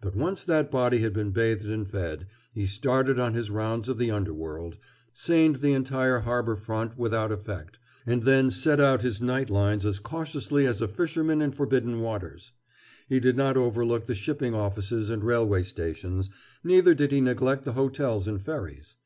[0.00, 3.96] But once that body had been bathed and fed, he started on his rounds of
[3.96, 4.76] the underworld,
[5.14, 10.00] seined the entire harbor front without effect, and then set out his night lines as
[10.00, 12.50] cautiously as a fisherman in forbidden waters.
[13.08, 16.28] He did not overlook the shipping offices and railway stations,
[16.64, 18.96] neither did he neglect the hotels and ferries.